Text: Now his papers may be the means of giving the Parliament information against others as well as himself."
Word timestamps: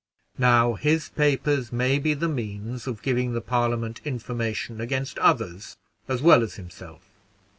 Now 0.39 0.73
his 0.73 1.09
papers 1.09 1.71
may 1.71 1.99
be 1.99 2.15
the 2.15 2.27
means 2.27 2.87
of 2.87 3.03
giving 3.03 3.33
the 3.33 3.39
Parliament 3.41 4.01
information 4.03 4.81
against 4.81 5.19
others 5.19 5.77
as 6.07 6.23
well 6.23 6.41
as 6.41 6.55
himself." 6.55 7.03